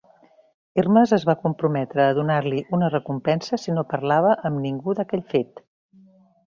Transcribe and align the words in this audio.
Hermes 0.83 1.11
es 1.17 1.25
va 1.31 1.35
comprometre 1.41 2.01
a 2.07 2.17
donar-li 2.21 2.63
una 2.79 2.91
recompensa 2.95 3.63
si 3.65 3.77
no 3.79 3.87
parlava 3.95 4.35
amb 4.51 4.65
ningú 4.67 5.01
d'aquell 5.01 5.27
fet. 5.35 5.67